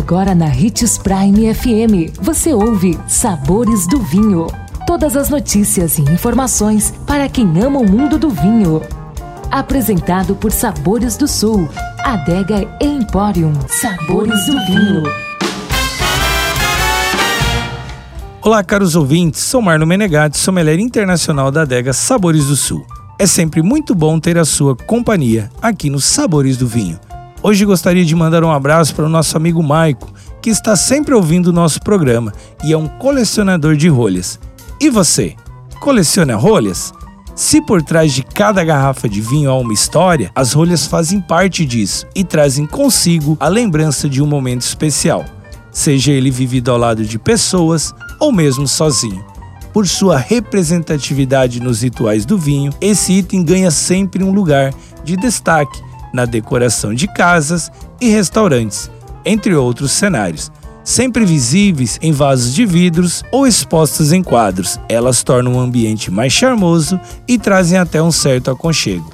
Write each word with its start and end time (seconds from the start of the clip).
Agora 0.00 0.34
na 0.34 0.46
Ritz 0.46 0.96
Prime 0.96 1.54
FM, 1.54 2.18
você 2.22 2.54
ouve 2.54 2.98
Sabores 3.06 3.86
do 3.86 4.00
Vinho. 4.00 4.46
Todas 4.86 5.14
as 5.14 5.28
notícias 5.28 5.98
e 5.98 6.00
informações 6.00 6.90
para 7.06 7.28
quem 7.28 7.46
ama 7.62 7.80
o 7.80 7.88
mundo 7.88 8.18
do 8.18 8.30
vinho. 8.30 8.80
Apresentado 9.50 10.34
por 10.34 10.52
Sabores 10.52 11.18
do 11.18 11.28
Sul, 11.28 11.68
Adega 12.02 12.66
Emporium. 12.80 13.52
Sabores 13.68 14.46
do 14.46 14.52
Vinho. 14.64 15.02
Olá, 18.40 18.64
caros 18.64 18.96
ouvintes. 18.96 19.42
Sou 19.42 19.60
Marno 19.60 19.86
Menegatti, 19.86 20.38
sommelier 20.38 20.80
internacional 20.80 21.52
da 21.52 21.62
Adega 21.62 21.92
Sabores 21.92 22.46
do 22.46 22.56
Sul. 22.56 22.86
É 23.18 23.26
sempre 23.26 23.60
muito 23.60 23.94
bom 23.94 24.18
ter 24.18 24.38
a 24.38 24.46
sua 24.46 24.74
companhia 24.74 25.50
aqui 25.60 25.90
nos 25.90 26.06
Sabores 26.06 26.56
do 26.56 26.66
Vinho. 26.66 26.98
Hoje 27.42 27.64
gostaria 27.64 28.04
de 28.04 28.14
mandar 28.14 28.44
um 28.44 28.50
abraço 28.50 28.94
para 28.94 29.06
o 29.06 29.08
nosso 29.08 29.34
amigo 29.34 29.62
Maico, 29.62 30.12
que 30.42 30.50
está 30.50 30.76
sempre 30.76 31.14
ouvindo 31.14 31.46
o 31.46 31.52
nosso 31.52 31.80
programa 31.80 32.34
e 32.62 32.70
é 32.70 32.76
um 32.76 32.86
colecionador 32.86 33.76
de 33.76 33.88
rolhas. 33.88 34.38
E 34.78 34.90
você, 34.90 35.34
coleciona 35.80 36.36
rolhas? 36.36 36.92
Se 37.34 37.62
por 37.62 37.82
trás 37.82 38.12
de 38.12 38.22
cada 38.22 38.62
garrafa 38.62 39.08
de 39.08 39.22
vinho 39.22 39.50
há 39.50 39.58
uma 39.58 39.72
história, 39.72 40.30
as 40.34 40.52
rolhas 40.52 40.86
fazem 40.86 41.18
parte 41.18 41.64
disso 41.64 42.06
e 42.14 42.22
trazem 42.22 42.66
consigo 42.66 43.38
a 43.40 43.48
lembrança 43.48 44.06
de 44.06 44.20
um 44.20 44.26
momento 44.26 44.60
especial, 44.60 45.24
seja 45.72 46.12
ele 46.12 46.30
vivido 46.30 46.70
ao 46.70 46.76
lado 46.76 47.06
de 47.06 47.18
pessoas 47.18 47.94
ou 48.20 48.30
mesmo 48.30 48.68
sozinho. 48.68 49.24
Por 49.72 49.88
sua 49.88 50.18
representatividade 50.18 51.58
nos 51.58 51.80
rituais 51.80 52.26
do 52.26 52.36
vinho, 52.36 52.70
esse 52.82 53.14
item 53.14 53.42
ganha 53.42 53.70
sempre 53.70 54.22
um 54.22 54.30
lugar 54.30 54.74
de 55.02 55.16
destaque 55.16 55.80
na 56.12 56.24
decoração 56.24 56.94
de 56.94 57.06
casas 57.08 57.70
e 58.00 58.08
restaurantes, 58.08 58.90
entre 59.24 59.54
outros 59.54 59.92
cenários. 59.92 60.50
Sempre 60.82 61.24
visíveis 61.24 61.98
em 62.02 62.10
vasos 62.10 62.54
de 62.54 62.64
vidros 62.64 63.22
ou 63.30 63.46
expostas 63.46 64.12
em 64.12 64.22
quadros, 64.22 64.80
elas 64.88 65.22
tornam 65.22 65.54
o 65.54 65.60
ambiente 65.60 66.10
mais 66.10 66.32
charmoso 66.32 66.98
e 67.28 67.38
trazem 67.38 67.78
até 67.78 68.02
um 68.02 68.10
certo 68.10 68.50
aconchego. 68.50 69.10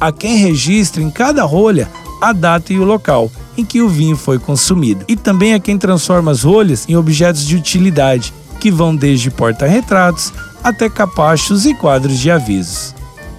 Há 0.00 0.10
quem 0.10 0.36
registre 0.36 1.02
em 1.02 1.10
cada 1.10 1.44
rolha 1.44 1.88
a 2.20 2.32
data 2.32 2.72
e 2.72 2.78
o 2.78 2.84
local 2.84 3.30
em 3.56 3.64
que 3.64 3.82
o 3.82 3.88
vinho 3.88 4.16
foi 4.16 4.38
consumido, 4.38 5.04
e 5.06 5.16
também 5.16 5.54
há 5.54 5.60
quem 5.60 5.76
transforma 5.76 6.30
as 6.30 6.42
rolhas 6.42 6.88
em 6.88 6.96
objetos 6.96 7.46
de 7.46 7.56
utilidade, 7.56 8.32
que 8.60 8.70
vão 8.70 8.94
desde 8.94 9.30
porta-retratos 9.30 10.32
até 10.62 10.88
capachos 10.88 11.66
e 11.66 11.74
quadros 11.74 12.18
de 12.18 12.30
avisos. 12.30 12.94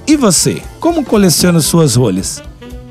E 0.06 0.18
você, 0.18 0.62
como 0.80 1.04
coleciona 1.04 1.62
suas 1.62 1.96
rolhas? 1.96 2.44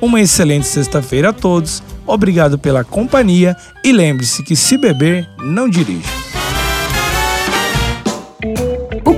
Uma 0.03 0.21
excelente 0.21 0.67
sexta-feira 0.67 1.29
a 1.29 1.33
todos. 1.33 1.81
Obrigado 2.05 2.59
pela 2.59 2.83
companhia 2.83 3.57
e 3.85 3.93
lembre-se 3.93 4.43
que 4.43 4.57
se 4.57 4.77
beber, 4.77 5.29
não 5.39 5.69
dirija. 5.69 6.22